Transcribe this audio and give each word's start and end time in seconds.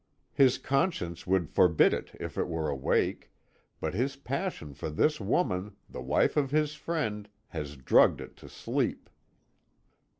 His 0.33 0.57
conscience 0.57 1.27
would 1.27 1.47
forbid 1.51 2.17
if 2.19 2.35
it 2.35 2.47
were 2.47 2.69
awake, 2.69 3.31
but 3.79 3.93
his 3.93 4.15
passion 4.15 4.73
for 4.73 4.89
this 4.89 5.19
woman 5.21 5.75
the 5.87 6.01
wife 6.01 6.35
of 6.35 6.49
his 6.49 6.73
friend 6.73 7.29
has 7.49 7.75
drugged 7.75 8.19
it 8.19 8.35
to 8.37 8.49
sleep. 8.49 9.11